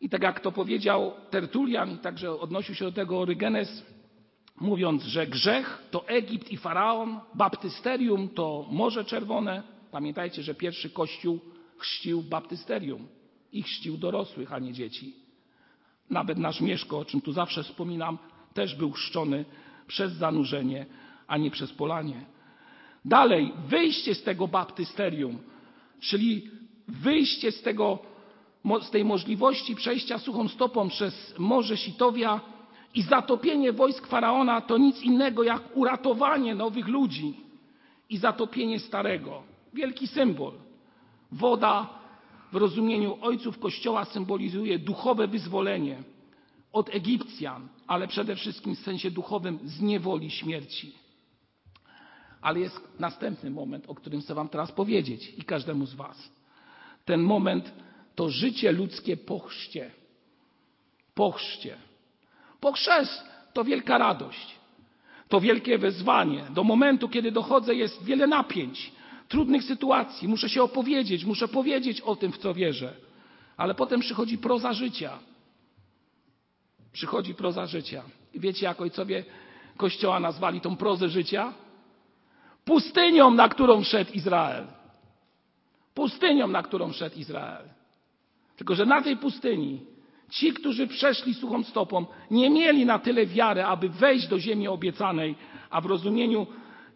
I 0.02 0.10
tak 0.10 0.24
jak 0.24 0.40
to 0.40 0.52
powiedział 0.52 1.14
Tertulian, 1.30 1.92
i 1.92 1.98
także 1.98 2.40
odnosił 2.40 2.76
się 2.76 2.86
do 2.86 2.92
tego 2.92 3.20
Orygenes, 3.20 3.86
mówiąc, 4.56 5.04
że 5.04 5.28
grzech 5.28 5.84
to 5.92 6.08
Egipt 6.08 6.52
i 6.52 6.58
Faraon, 6.58 7.20
baptysterium 7.34 8.30
to 8.30 8.66
Morze 8.72 9.06
Czerwone. 9.06 9.64
Pamiętajcie, 9.92 10.44
że 10.44 10.56
pierwszy 10.56 10.90
kościół 10.90 11.40
chrzcił 11.78 12.22
baptysterium 12.22 13.08
i 13.54 13.64
chrzcił 13.64 13.98
dorosłych, 13.98 14.54
a 14.54 14.60
nie 14.60 14.74
dzieci. 14.74 15.14
Nawet 16.10 16.38
nasz 16.38 16.62
Mieszko, 16.62 17.00
o 17.00 17.06
czym 17.06 17.22
tu 17.22 17.32
zawsze 17.32 17.64
wspominam, 17.64 18.18
też 18.54 18.76
był 18.76 18.92
chrzczony 18.92 19.46
przez 19.88 20.14
zanurzenie, 20.14 20.86
a 21.28 21.38
nie 21.38 21.52
przez 21.52 21.74
polanie. 21.74 22.26
Dalej, 23.06 23.54
wyjście 23.68 24.16
z 24.16 24.24
tego 24.24 24.48
baptysterium, 24.48 25.38
czyli 26.00 26.50
wyjście 26.88 27.52
z, 27.52 27.62
tego, 27.62 28.00
z 28.82 28.90
tej 28.90 29.06
możliwości 29.06 29.76
przejścia 29.76 30.18
suchą 30.18 30.48
stopą 30.48 30.90
przez 30.90 31.36
Morze 31.38 31.78
Sitowia 31.78 32.42
i 32.96 33.02
zatopienie 33.02 33.74
wojsk 33.74 34.08
faraona 34.08 34.62
to 34.62 34.78
nic 34.78 35.02
innego 35.02 35.44
jak 35.44 35.78
uratowanie 35.78 36.56
nowych 36.56 36.88
ludzi 36.88 37.34
i 38.10 38.18
zatopienie 38.18 38.80
starego. 38.80 39.51
Wielki 39.74 40.08
symbol. 40.08 40.54
Woda 41.32 41.90
w 42.52 42.56
rozumieniu 42.56 43.18
ojców 43.22 43.60
Kościoła 43.60 44.06
symbolizuje 44.06 44.80
duchowe 44.80 45.28
wyzwolenie 45.28 46.04
od 46.74 46.96
Egipcjan, 46.96 47.68
ale 47.88 48.08
przede 48.08 48.36
wszystkim 48.36 48.76
w 48.76 48.80
sensie 48.80 49.12
duchowym 49.12 49.60
z 49.64 49.82
niewoli 49.82 50.32
śmierci. 50.32 50.94
Ale 52.42 52.60
jest 52.60 52.82
następny 53.00 53.50
moment, 53.50 53.86
o 53.88 53.96
którym 53.96 54.22
chcę 54.22 54.36
Wam 54.36 54.50
teraz 54.50 54.72
powiedzieć 54.72 55.34
i 55.38 55.44
każdemu 55.44 55.86
z 55.86 55.94
Was. 55.94 56.32
Ten 57.06 57.22
moment 57.22 57.74
to 58.16 58.30
życie 58.30 58.72
ludzkie 58.72 59.18
po 59.18 59.40
chrzcie. 59.40 59.92
Po 61.14 61.32
chrzcie. 61.32 61.78
Po 62.60 62.72
chrzest 62.72 63.24
to 63.54 63.64
wielka 63.64 63.98
radość. 63.98 64.56
To 65.30 65.42
wielkie 65.42 65.78
wezwanie. 65.78 66.44
Do 66.50 66.64
momentu, 66.64 67.10
kiedy 67.10 67.32
dochodzę, 67.32 67.76
jest 67.76 68.04
wiele 68.04 68.28
napięć, 68.28 68.92
trudnych 69.32 69.64
sytuacji. 69.64 70.28
Muszę 70.28 70.50
się 70.50 70.64
opowiedzieć, 70.64 71.26
muszę 71.26 71.48
powiedzieć 71.48 72.02
o 72.02 72.16
tym, 72.16 72.32
w 72.32 72.38
co 72.38 72.54
wierzę. 72.54 72.94
Ale 73.58 73.76
potem 73.76 74.00
przychodzi 74.00 74.38
proza 74.38 74.74
życia. 74.74 75.20
Przychodzi 76.94 77.36
proza 77.36 77.66
życia. 77.66 78.04
I 78.34 78.40
wiecie, 78.40 78.66
jak 78.66 78.82
ojcowie 78.82 79.24
Kościoła 79.78 80.20
nazwali 80.20 80.62
tą 80.62 80.76
prozę 80.76 81.10
życia? 81.10 81.54
Pustynią, 82.66 83.32
na 83.32 83.50
którą 83.50 83.84
szedł 83.84 84.12
Izrael. 84.14 84.68
Pustynią, 85.94 86.48
na 86.48 86.64
którą 86.64 86.92
szedł 86.92 87.20
Izrael. 87.20 87.66
Tylko, 88.58 88.76
że 88.76 88.86
na 88.86 89.02
tej 89.02 89.18
pustyni 89.18 89.80
ci, 90.30 90.54
którzy 90.54 90.88
przeszli 90.88 91.34
suchą 91.34 91.64
stopą, 91.64 92.06
nie 92.32 92.50
mieli 92.50 92.86
na 92.86 93.00
tyle 93.00 93.26
wiary, 93.26 93.64
aby 93.64 93.90
wejść 93.90 94.28
do 94.28 94.40
ziemi 94.40 94.68
obiecanej, 94.68 95.36
a 95.70 95.82
w 95.82 95.86
rozumieniu 95.86 96.48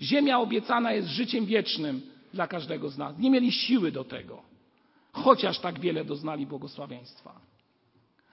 ziemia 0.01 0.39
obiecana 0.39 0.91
jest 0.91 1.07
życiem 1.07 1.45
wiecznym 1.45 2.14
dla 2.35 2.47
każdego 2.47 2.89
z 2.89 2.97
nas. 2.97 3.17
Nie 3.17 3.31
mieli 3.31 3.51
siły 3.51 3.91
do 3.91 4.03
tego, 4.03 4.41
chociaż 5.11 5.59
tak 5.59 5.79
wiele 5.79 6.05
doznali 6.05 6.47
błogosławieństwa. 6.47 7.39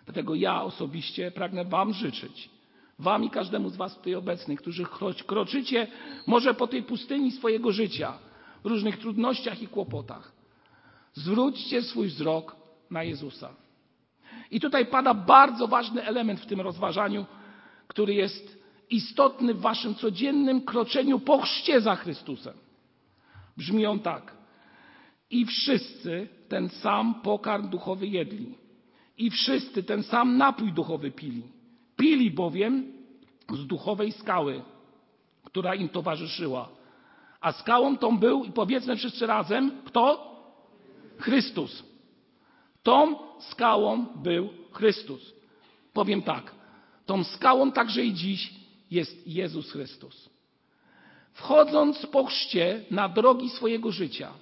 Dlatego 0.05 0.35
ja 0.35 0.63
osobiście 0.63 1.31
pragnę 1.31 1.65
Wam 1.65 1.93
życzyć, 1.95 2.51
Wam 2.99 3.25
i 3.25 3.31
każdemu 3.31 3.71
z 3.71 3.77
Was 3.77 3.97
tutaj 3.97 4.15
obecnych, 4.15 4.61
którzy 4.61 4.87
kroczycie 5.27 5.87
może 6.27 6.55
po 6.55 6.67
tej 6.67 6.83
pustyni 6.83 7.31
swojego 7.33 7.73
życia, 7.73 8.19
w 8.65 8.67
różnych 8.67 8.99
trudnościach 8.99 9.63
i 9.63 9.69
kłopotach, 9.69 10.33
zwróćcie 11.15 11.83
swój 11.83 12.09
wzrok 12.09 12.57
na 12.91 13.03
Jezusa. 13.03 13.55
I 14.51 14.61
tutaj 14.61 14.87
pada 14.87 15.15
bardzo 15.15 15.69
ważny 15.69 16.05
element 16.05 16.41
w 16.41 16.47
tym 16.47 16.61
rozważaniu, 16.61 17.27
który 17.89 18.15
jest 18.15 18.59
istotny 18.91 19.55
w 19.55 19.61
Waszym 19.61 19.95
codziennym 19.95 20.61
kroczeniu 20.61 21.19
po 21.19 21.43
chrzcie 21.43 21.81
za 21.81 21.97
Chrystusem. 21.97 22.55
Brzmi 23.57 23.87
on 23.87 24.01
tak. 24.01 24.37
I 25.31 25.47
wszyscy 25.47 26.29
ten 26.49 26.69
sam 26.69 27.15
pokarm 27.15 27.69
duchowy 27.69 28.07
jedli. 28.07 28.55
I 29.19 29.31
wszyscy 29.31 29.83
ten 29.83 30.03
sam 30.03 30.37
napój 30.37 30.73
duchowy 30.73 31.11
pili. 31.11 31.43
Pili 31.97 32.31
bowiem 32.31 32.93
z 33.53 33.67
duchowej 33.67 34.13
skały, 34.13 34.63
która 35.45 35.75
im 35.75 35.89
towarzyszyła. 35.89 36.69
A 37.41 37.53
skałą 37.53 37.97
tą 37.97 38.19
był, 38.19 38.45
i 38.45 38.53
powiedzmy 38.53 38.97
wszyscy 38.97 39.27
razem, 39.27 39.71
kto? 39.85 40.33
Chrystus. 41.19 41.85
Tą 42.83 43.17
skałą 43.41 44.07
był 44.07 44.49
Chrystus. 44.73 45.35
Powiem 45.93 46.23
tak, 46.23 46.55
tą 47.07 47.25
skałą 47.25 47.73
także 47.73 48.05
i 48.05 48.15
dziś 48.15 48.55
jest 48.91 49.27
Jezus 49.27 49.73
Chrystus. 49.73 50.32
Wchodząc 51.33 52.07
po 52.07 52.25
chrzcie 52.25 52.85
na 52.91 53.09
drogi 53.09 53.51
swojego 53.51 53.93
życia, 53.93 54.33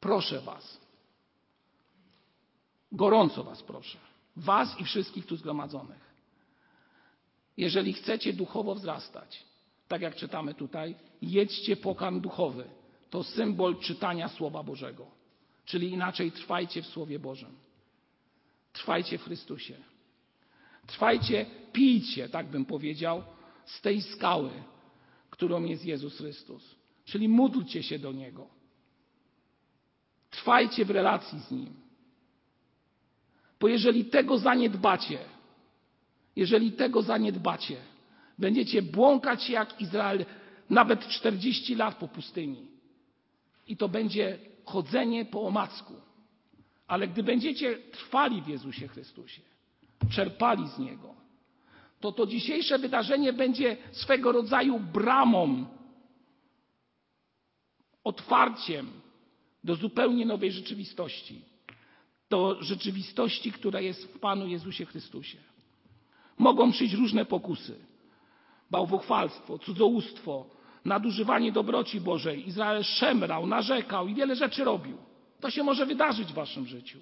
proszę 0.00 0.40
Was, 0.40 0.80
gorąco 2.92 3.44
Was 3.44 3.62
proszę, 3.62 3.98
Was 4.36 4.80
i 4.80 4.84
wszystkich 4.84 5.26
tu 5.26 5.36
zgromadzonych, 5.36 6.08
jeżeli 7.56 7.92
chcecie 7.92 8.32
duchowo 8.32 8.74
wzrastać, 8.74 9.44
tak 9.88 10.02
jak 10.02 10.16
czytamy 10.16 10.54
tutaj, 10.54 10.94
jedźcie 11.22 11.76
pokarm 11.76 12.20
duchowy. 12.20 12.64
To 13.10 13.24
symbol 13.24 13.78
czytania 13.78 14.28
Słowa 14.28 14.62
Bożego. 14.62 15.06
Czyli 15.64 15.90
inaczej 15.90 16.32
trwajcie 16.32 16.82
w 16.82 16.86
Słowie 16.86 17.18
Bożym. 17.18 17.56
Trwajcie 18.72 19.18
w 19.18 19.24
Chrystusie. 19.24 19.74
Trwajcie, 20.86 21.46
pijcie, 21.72 22.28
tak 22.28 22.46
bym 22.46 22.64
powiedział, 22.64 23.22
z 23.64 23.80
tej 23.80 24.02
skały, 24.02 24.50
którą 25.38 25.64
jest 25.64 25.84
Jezus 25.84 26.16
Chrystus. 26.16 26.74
Czyli 27.04 27.28
módlcie 27.28 27.82
się 27.82 27.98
do 27.98 28.12
Niego. 28.12 28.46
Trwajcie 30.30 30.84
w 30.84 30.90
relacji 30.90 31.40
z 31.40 31.50
Nim. 31.50 31.74
Bo 33.60 33.68
jeżeli 33.68 34.04
tego 34.04 34.38
zaniedbacie, 34.38 35.18
jeżeli 36.36 36.72
tego 36.72 37.02
zaniedbacie, 37.02 37.76
będziecie 38.38 38.82
błąkać 38.82 39.50
jak 39.50 39.80
Izrael 39.80 40.26
nawet 40.70 41.08
40 41.08 41.74
lat 41.74 41.96
po 41.96 42.08
pustyni. 42.08 42.66
I 43.66 43.76
to 43.76 43.88
będzie 43.88 44.38
chodzenie 44.64 45.24
po 45.24 45.42
omacku. 45.42 45.94
Ale 46.86 47.08
gdy 47.08 47.22
będziecie 47.22 47.78
trwali 47.78 48.42
w 48.42 48.48
Jezusie 48.48 48.88
Chrystusie, 48.88 49.42
czerpali 50.10 50.68
z 50.68 50.78
Niego, 50.78 51.17
to 52.00 52.12
to 52.12 52.26
dzisiejsze 52.26 52.78
wydarzenie 52.78 53.32
będzie 53.32 53.76
swego 53.92 54.32
rodzaju 54.32 54.80
bramą, 54.80 55.66
otwarciem 58.04 58.90
do 59.64 59.74
zupełnie 59.74 60.26
nowej 60.26 60.52
rzeczywistości. 60.52 61.42
Do 62.30 62.62
rzeczywistości, 62.62 63.52
która 63.52 63.80
jest 63.80 64.04
w 64.04 64.18
Panu 64.18 64.46
Jezusie 64.46 64.84
Chrystusie. 64.84 65.38
Mogą 66.38 66.72
przyjść 66.72 66.94
różne 66.94 67.24
pokusy. 67.24 67.78
Bałwochwalstwo, 68.70 69.58
cudzołóstwo, 69.58 70.46
nadużywanie 70.84 71.52
dobroci 71.52 72.00
Bożej. 72.00 72.48
Izrael 72.48 72.84
szemrał, 72.84 73.46
narzekał 73.46 74.08
i 74.08 74.14
wiele 74.14 74.36
rzeczy 74.36 74.64
robił. 74.64 74.96
To 75.40 75.50
się 75.50 75.62
może 75.62 75.86
wydarzyć 75.86 76.28
w 76.28 76.34
waszym 76.34 76.66
życiu. 76.66 76.98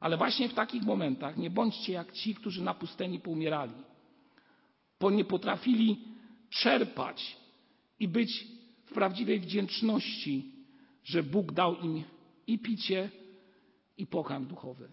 Ale 0.00 0.16
właśnie 0.16 0.48
w 0.48 0.54
takich 0.54 0.82
momentach 0.82 1.36
nie 1.36 1.50
bądźcie 1.50 1.92
jak 1.92 2.12
ci, 2.12 2.34
którzy 2.34 2.62
na 2.62 2.74
pustyni 2.74 3.20
poumierali, 3.20 3.72
bo 5.00 5.10
nie 5.10 5.24
potrafili 5.24 5.98
czerpać 6.50 7.36
i 8.00 8.08
być 8.08 8.46
w 8.84 8.92
prawdziwej 8.92 9.40
wdzięczności, 9.40 10.52
że 11.04 11.22
Bóg 11.22 11.52
dał 11.52 11.76
im 11.80 12.04
i 12.46 12.58
picie, 12.58 13.10
i 13.98 14.06
pokarm 14.06 14.46
duchowy. 14.46 14.88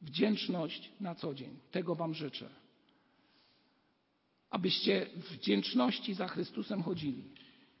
Wdzięczność 0.00 0.90
na 1.00 1.14
co 1.14 1.34
dzień. 1.34 1.58
Tego 1.70 1.94
Wam 1.94 2.14
życzę 2.14 2.48
abyście 4.50 5.06
w 5.16 5.32
wdzięczności 5.32 6.14
za 6.14 6.28
Chrystusem 6.28 6.82
chodzili. 6.82 7.24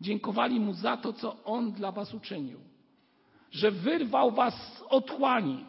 Dziękowali 0.00 0.60
Mu 0.60 0.72
za 0.72 0.96
to, 0.96 1.12
co 1.12 1.44
On 1.44 1.72
dla 1.72 1.92
Was 1.92 2.14
uczynił. 2.14 2.60
Że 3.50 3.70
wyrwał 3.70 4.30
Was 4.30 4.54
z 4.54 4.82
otchłani 4.82 5.64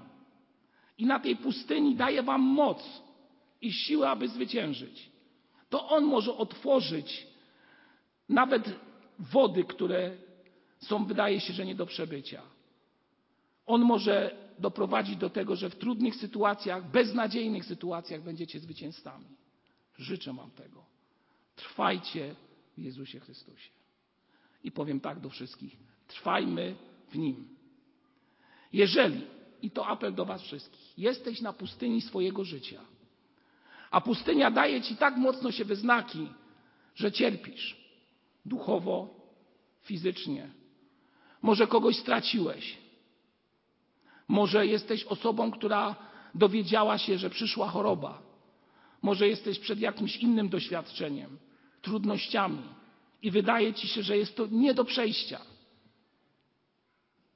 i 0.97 1.05
na 1.05 1.19
tej 1.19 1.35
pustyni 1.35 1.95
daje 1.95 2.23
Wam 2.23 2.41
moc 2.41 3.01
i 3.61 3.73
siłę, 3.73 4.09
aby 4.09 4.27
zwyciężyć. 4.27 5.09
To 5.69 5.89
On 5.89 6.05
może 6.05 6.35
otworzyć 6.35 7.27
nawet 8.29 8.75
wody, 9.19 9.63
które 9.63 10.17
są, 10.79 11.05
wydaje 11.05 11.39
się, 11.39 11.53
że 11.53 11.65
nie 11.65 11.75
do 11.75 11.85
przebycia. 11.85 12.41
On 13.65 13.81
może 13.81 14.35
doprowadzić 14.59 15.15
do 15.15 15.29
tego, 15.29 15.55
że 15.55 15.69
w 15.69 15.75
trudnych 15.75 16.15
sytuacjach, 16.15 16.91
beznadziejnych 16.91 17.65
sytuacjach 17.65 18.23
będziecie 18.23 18.59
zwycięzcami. 18.59 19.25
Życzę 19.97 20.33
Wam 20.33 20.51
tego. 20.51 20.83
Trwajcie 21.55 22.35
w 22.77 22.81
Jezusie 22.81 23.19
Chrystusie. 23.19 23.69
I 24.63 24.71
powiem 24.71 24.99
tak 24.99 25.19
do 25.19 25.29
wszystkich: 25.29 25.77
trwajmy 26.07 26.75
w 27.09 27.17
Nim. 27.17 27.47
Jeżeli, 28.73 29.21
i 29.61 29.71
to 29.71 29.87
apel 29.87 30.13
do 30.13 30.25
Was 30.25 30.41
wszystkich, 30.41 30.97
jesteś 30.97 31.41
na 31.41 31.53
pustyni 31.53 32.01
swojego 32.01 32.43
życia, 32.43 32.81
a 33.91 34.01
pustynia 34.01 34.51
daje 34.51 34.81
Ci 34.81 34.95
tak 34.95 35.17
mocno 35.17 35.51
się 35.51 35.65
wyznaki, 35.65 36.27
że 36.95 37.11
cierpisz 37.11 37.77
duchowo, 38.45 39.19
fizycznie, 39.81 40.49
może 41.41 41.67
kogoś 41.67 41.97
straciłeś, 41.97 42.77
może 44.27 44.67
jesteś 44.67 45.03
osobą, 45.03 45.51
która 45.51 45.95
dowiedziała 46.35 46.97
się, 46.97 47.17
że 47.17 47.29
przyszła 47.29 47.69
choroba, 47.69 48.21
może 49.01 49.27
jesteś 49.27 49.59
przed 49.59 49.79
jakimś 49.79 50.17
innym 50.17 50.49
doświadczeniem, 50.49 51.37
trudnościami 51.81 52.63
i 53.21 53.31
wydaje 53.31 53.73
ci 53.73 53.87
się, 53.87 54.03
że 54.03 54.17
jest 54.17 54.35
to 54.35 54.47
nie 54.51 54.73
do 54.73 54.85
przejścia. 54.85 55.41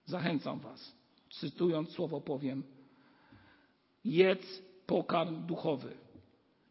Zachęcam 0.05 0.59
Was, 0.59 0.95
cytując 1.31 1.89
słowo 1.89 2.21
powiem, 2.21 2.63
jedz 4.05 4.61
pokarm 4.87 5.45
duchowy 5.45 6.03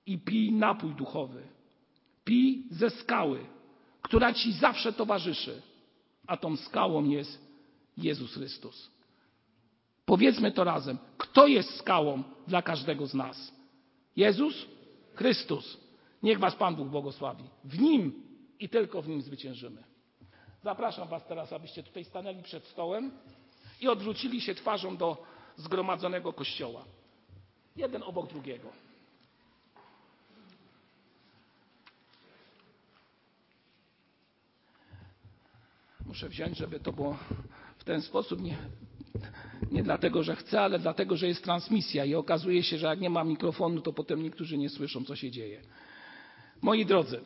i 0.07 0.19
pij 0.19 0.53
napój 0.53 0.95
duchowy. 0.95 1.43
Pij 2.25 2.65
ze 2.71 2.91
skały, 2.91 3.47
która 4.03 4.33
Ci 4.33 4.53
zawsze 4.53 4.93
towarzyszy, 4.93 5.63
a 6.27 6.37
tą 6.37 6.57
skałą 6.57 7.05
jest 7.05 7.39
Jezus 7.97 8.35
Chrystus. 8.35 8.91
Powiedzmy 10.05 10.53
to 10.53 10.65
razem. 10.65 10.99
Kto 11.19 11.47
jest 11.47 11.77
skałą 11.77 12.23
dla 12.47 12.63
każdego 12.63 13.07
z 13.07 13.15
nas? 13.15 13.53
Jezus 14.17 14.67
Chrystus. 15.15 15.79
Niech 16.23 16.39
Was 16.39 16.55
Pan 16.55 16.77
Bóg 16.77 16.89
błogosławi. 16.89 17.45
W 17.65 17.79
Nim 17.81 18.23
i 18.61 18.69
tylko 18.69 19.03
w 19.03 19.09
Nim 19.09 19.23
zwyciężymy. 19.23 19.83
Zapraszam 20.63 21.09
Was 21.09 21.27
teraz, 21.27 21.53
abyście 21.53 21.83
tutaj 21.83 22.05
stanęli 22.05 22.43
przed 22.43 22.65
stołem 22.65 23.11
i 23.81 23.89
odwrócili 23.89 24.41
się 24.41 24.55
twarzą 24.55 24.97
do 24.97 25.25
zgromadzonego 25.57 26.33
kościoła. 26.33 26.85
Jeden 27.77 28.03
obok 28.03 28.29
drugiego. 28.29 28.69
Muszę 36.13 36.29
wziąć, 36.29 36.59
żeby 36.59 36.81
to 36.81 36.93
było 36.93 37.17
w 37.79 37.85
ten 37.85 38.03
sposób. 38.03 38.43
Nie, 38.43 38.57
nie 39.71 39.83
dlatego, 39.83 40.23
że 40.23 40.37
chcę, 40.37 40.61
ale 40.61 40.79
dlatego, 40.79 41.17
że 41.17 41.29
jest 41.29 41.45
transmisja 41.45 42.05
i 42.05 42.15
okazuje 42.15 42.63
się, 42.63 42.79
że 42.79 42.87
jak 42.87 43.01
nie 43.01 43.11
ma 43.11 43.25
mikrofonu, 43.25 43.81
to 43.81 43.93
potem 43.93 44.23
niektórzy 44.23 44.59
nie 44.59 44.69
słyszą, 44.69 45.05
co 45.05 45.17
się 45.17 45.31
dzieje. 45.31 45.61
Moi 46.63 46.87
drodzy, 46.87 47.21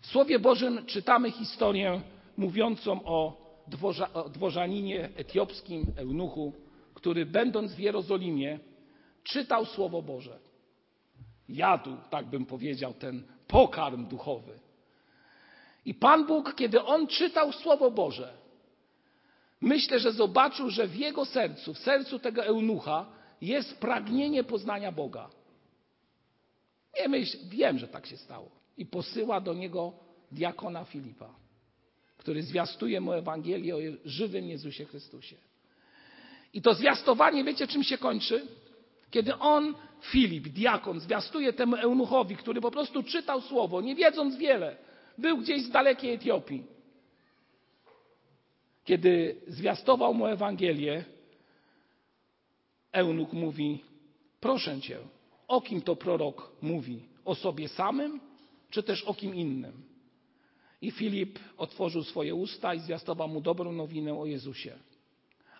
w 0.00 0.06
Słowie 0.06 0.38
Bożym 0.38 0.86
czytamy 0.86 1.30
historię 1.30 2.00
mówiącą 2.36 3.04
o, 3.04 3.46
dworza, 3.68 4.12
o 4.12 4.28
dworzaninie 4.28 5.10
etiopskim, 5.16 5.92
eunuchu, 5.96 6.52
który 6.94 7.26
będąc 7.26 7.74
w 7.74 7.78
Jerozolimie 7.78 8.58
czytał 9.22 9.64
Słowo 9.64 10.02
Boże. 10.02 10.38
Jadł, 11.48 11.96
tak 12.10 12.26
bym 12.26 12.46
powiedział, 12.46 12.94
ten 12.94 13.22
pokarm 13.48 14.06
duchowy. 14.06 14.65
I 15.86 15.94
Pan 15.94 16.26
Bóg, 16.26 16.54
kiedy 16.54 16.82
on 16.82 17.06
czytał 17.06 17.52
Słowo 17.52 17.90
Boże, 17.90 18.32
myślę, 19.60 19.98
że 19.98 20.12
zobaczył, 20.12 20.70
że 20.70 20.86
w 20.86 20.96
jego 20.96 21.24
sercu, 21.24 21.74
w 21.74 21.78
sercu 21.78 22.18
tego 22.18 22.44
eunucha 22.44 23.06
jest 23.40 23.78
pragnienie 23.78 24.44
poznania 24.44 24.92
Boga. 24.92 25.30
Nie 27.00 27.08
myśl, 27.08 27.38
wiem, 27.48 27.78
że 27.78 27.88
tak 27.88 28.06
się 28.06 28.16
stało. 28.16 28.50
I 28.78 28.86
posyła 28.86 29.40
do 29.40 29.54
niego 29.54 29.92
diakona 30.32 30.84
Filipa, 30.84 31.34
który 32.16 32.42
zwiastuje 32.42 33.00
mu 33.00 33.12
Ewangelię 33.12 33.76
o 33.76 33.78
żywym 34.04 34.48
Jezusie 34.48 34.84
Chrystusie. 34.84 35.36
I 36.54 36.62
to 36.62 36.74
zwiastowanie, 36.74 37.44
wiecie 37.44 37.66
czym 37.66 37.84
się 37.84 37.98
kończy? 37.98 38.46
Kiedy 39.10 39.38
on, 39.38 39.74
Filip, 40.00 40.48
diakon, 40.48 41.00
zwiastuje 41.00 41.52
temu 41.52 41.76
eunuchowi, 41.76 42.36
który 42.36 42.60
po 42.60 42.70
prostu 42.70 43.02
czytał 43.02 43.40
słowo, 43.40 43.80
nie 43.80 43.94
wiedząc 43.94 44.36
wiele, 44.36 44.85
był 45.18 45.38
gdzieś 45.38 45.62
z 45.62 45.70
dalekiej 45.70 46.14
Etiopii. 46.14 46.64
Kiedy 48.84 49.40
zwiastował 49.46 50.14
mu 50.14 50.26
Ewangelię, 50.26 51.04
eunuch 52.92 53.32
mówi: 53.32 53.84
Proszę 54.40 54.80
cię, 54.80 54.98
o 55.48 55.60
kim 55.60 55.82
to 55.82 55.96
prorok 55.96 56.52
mówi? 56.62 57.02
O 57.24 57.34
sobie 57.34 57.68
samym, 57.68 58.20
czy 58.70 58.82
też 58.82 59.04
o 59.04 59.14
kim 59.14 59.34
innym? 59.34 59.82
I 60.80 60.90
Filip 60.90 61.38
otworzył 61.56 62.04
swoje 62.04 62.34
usta 62.34 62.74
i 62.74 62.80
zwiastował 62.80 63.28
mu 63.28 63.40
dobrą 63.40 63.72
nowinę 63.72 64.18
o 64.18 64.26
Jezusie. 64.26 64.78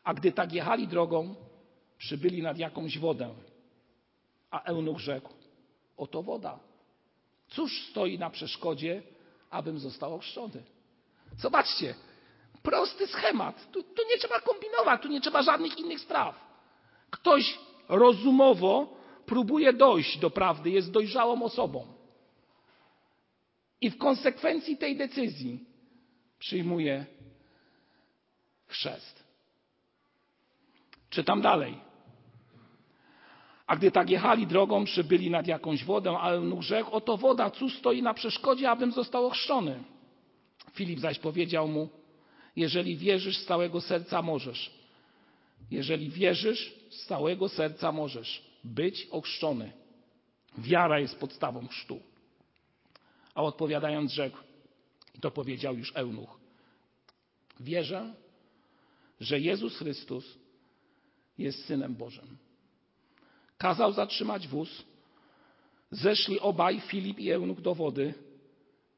A 0.05 0.14
gdy 0.14 0.33
tak 0.33 0.53
jechali 0.53 0.88
drogą, 0.88 1.35
przybyli 1.99 2.42
nad 2.42 2.59
jakąś 2.59 2.99
wodę. 2.99 3.35
A 4.51 4.62
eunuch 4.62 4.99
rzekł: 4.99 5.33
Oto 5.97 6.23
woda. 6.23 6.59
Cóż 7.49 7.87
stoi 7.90 8.19
na 8.19 8.31
przeszkodzie, 8.31 9.03
abym 9.57 9.79
został 9.79 10.14
ochrzczony? 10.14 10.62
Zobaczcie, 11.38 11.95
prosty 12.62 13.07
schemat. 13.07 13.71
Tu, 13.73 13.83
tu 13.83 14.03
nie 14.11 14.19
trzeba 14.19 14.40
kombinować, 14.40 15.03
tu 15.03 15.09
nie 15.09 15.21
trzeba 15.21 15.42
żadnych 15.42 15.79
innych 15.79 16.01
spraw. 16.01 16.35
Ktoś 17.11 17.59
rozumowo 17.88 18.97
próbuje 19.27 19.73
dojść 19.73 20.19
do 20.19 20.31
prawdy, 20.31 20.71
jest 20.71 20.90
dojrzałą 20.90 21.42
osobą. 21.42 21.87
I 23.81 23.90
w 23.90 23.99
konsekwencji 23.99 24.77
tej 24.77 24.97
decyzji 24.97 25.64
przyjmuje 26.38 27.07
chrzest. 28.66 29.25
Czytam 31.11 31.42
dalej. 31.42 31.86
A 33.66 33.76
gdy 33.76 33.90
tak 33.90 34.11
jechali 34.11 34.46
drogą, 34.46 34.85
przybyli 34.85 35.31
nad 35.31 35.46
jakąś 35.46 35.85
wodę, 35.85 36.18
a 36.18 36.31
eunuch 36.31 36.62
rzekł, 36.62 36.90
oto 36.90 37.16
woda, 37.16 37.50
cóż 37.50 37.79
stoi 37.79 38.02
na 38.02 38.14
przeszkodzie, 38.14 38.70
abym 38.70 38.92
został 38.92 39.26
ochrzczony? 39.26 39.85
Filip 40.72 41.00
zaś 41.00 41.18
powiedział 41.18 41.68
mu, 41.68 41.88
jeżeli 42.57 42.96
wierzysz 42.96 43.38
z 43.38 43.44
całego 43.44 43.81
serca 43.81 44.22
możesz. 44.22 44.70
Jeżeli 45.70 46.11
wierzysz 46.11 46.74
z 46.90 47.07
całego 47.07 47.48
serca 47.48 47.92
możesz 47.92 48.42
być 48.64 49.09
ochrzczony. 49.11 49.72
Wiara 50.59 51.00
jest 51.00 51.18
podstawą 51.18 51.68
chrztu. 51.68 52.00
A 53.35 53.42
odpowiadając 53.42 54.12
rzekł, 54.12 54.38
i 55.14 55.20
to 55.20 55.31
powiedział 55.31 55.76
już 55.76 55.92
eunuch, 55.94 56.40
wierzę, 57.61 58.14
że 59.20 59.40
Jezus 59.40 59.76
Chrystus 59.76 60.38
jest 61.38 61.64
Synem 61.64 61.94
Bożym. 61.94 62.45
Kazał 63.59 63.92
zatrzymać 63.92 64.49
wóz, 64.49 64.85
zeszli 65.90 66.40
obaj, 66.40 66.81
Filip 66.81 67.19
i 67.19 67.31
eunuch 67.31 67.61
do 67.61 67.75
wody 67.75 68.14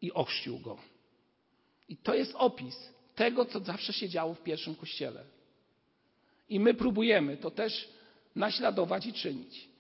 i 0.03 0.13
ochrzcił 0.13 0.59
go. 0.59 0.79
I 1.89 1.97
to 1.97 2.15
jest 2.15 2.35
opis 2.35 2.93
tego, 3.15 3.45
co 3.45 3.61
zawsze 3.61 3.93
się 3.93 4.09
działo 4.09 4.35
w 4.35 4.43
pierwszym 4.43 4.75
kościele. 4.75 5.25
I 6.49 6.61
my 6.61 6.75
próbujemy 6.75 7.37
to 7.37 7.51
też 7.51 7.89
naśladować 8.35 9.07
i 9.07 9.13
czynić. 9.13 9.68